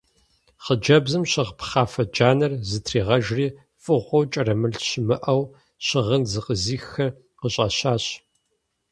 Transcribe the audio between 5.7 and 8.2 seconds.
щыгъын зыкъизыххэр къыщӀэщащ.